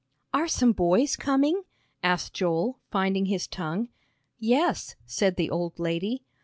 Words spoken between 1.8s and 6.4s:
asked Joel, finding his tongue. "Yes," said the old lady.